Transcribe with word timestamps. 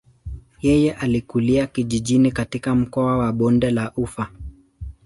Yeye 0.61 0.93
alikulia 0.93 1.67
kijijini 1.67 2.31
katika 2.31 2.75
mkoa 2.75 3.17
wa 3.17 3.33
bonde 3.33 3.71
la 3.71 3.91
ufa. 3.95 4.31